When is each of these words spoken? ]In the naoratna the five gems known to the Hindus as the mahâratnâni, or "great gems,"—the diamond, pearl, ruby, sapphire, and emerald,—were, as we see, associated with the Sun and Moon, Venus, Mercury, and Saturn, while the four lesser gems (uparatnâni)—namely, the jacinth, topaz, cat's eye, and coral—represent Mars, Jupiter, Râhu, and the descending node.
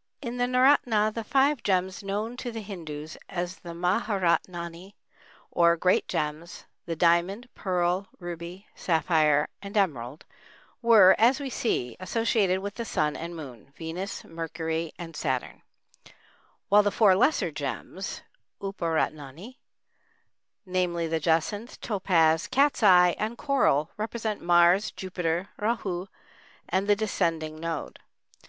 ]In 0.28 0.36
the 0.36 0.44
naoratna 0.46 1.12
the 1.12 1.24
five 1.24 1.60
gems 1.64 2.00
known 2.04 2.36
to 2.36 2.52
the 2.52 2.60
Hindus 2.60 3.16
as 3.28 3.56
the 3.56 3.72
mahâratnâni, 3.72 4.92
or 5.50 5.76
"great 5.76 6.06
gems,"—the 6.06 6.94
diamond, 6.94 7.48
pearl, 7.56 8.06
ruby, 8.20 8.68
sapphire, 8.76 9.48
and 9.60 9.76
emerald,—were, 9.76 11.16
as 11.18 11.40
we 11.40 11.50
see, 11.50 11.96
associated 11.98 12.60
with 12.60 12.76
the 12.76 12.84
Sun 12.84 13.16
and 13.16 13.34
Moon, 13.34 13.72
Venus, 13.76 14.22
Mercury, 14.22 14.92
and 14.96 15.16
Saturn, 15.16 15.62
while 16.68 16.84
the 16.84 16.92
four 16.92 17.16
lesser 17.16 17.50
gems 17.50 18.20
(uparatnâni)—namely, 18.60 21.08
the 21.08 21.18
jacinth, 21.18 21.80
topaz, 21.80 22.46
cat's 22.46 22.80
eye, 22.84 23.16
and 23.18 23.36
coral—represent 23.36 24.40
Mars, 24.40 24.92
Jupiter, 24.92 25.48
Râhu, 25.60 26.06
and 26.68 26.86
the 26.86 26.94
descending 26.94 27.58
node. 27.58 27.98